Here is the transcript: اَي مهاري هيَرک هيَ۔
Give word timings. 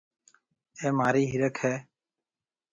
اَي 0.81 0.87
مهاري 0.97 1.23
هيَرک 1.31 1.57
هيَ۔ 1.63 1.73